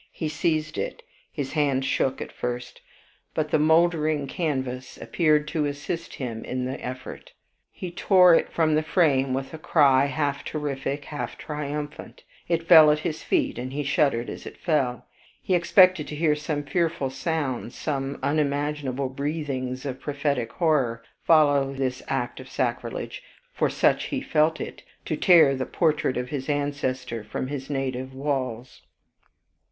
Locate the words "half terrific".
10.07-11.05